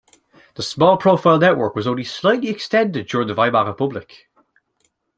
[0.55, 4.27] The small profile network was only slightly extended during the Weimar Republic.